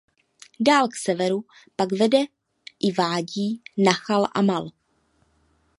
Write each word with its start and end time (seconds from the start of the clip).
Dál 0.59 0.87
k 0.87 0.95
severu 0.95 1.43
pak 1.75 1.91
vede 1.91 2.17
i 2.79 2.91
vádí 2.91 3.61
Nachal 3.77 4.27
Amal. 4.33 4.67